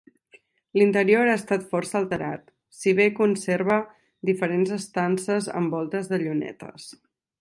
[0.79, 3.77] L'interior ha estat força alterat, si bé conserva
[4.31, 6.89] diferents estances amb voltes de llunetes.